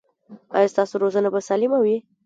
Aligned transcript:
ایا 0.55 0.71
ستاسو 0.73 0.93
روزنه 1.03 1.29
به 1.33 1.39
سالمه 1.47 1.77
وي؟ 1.83 1.97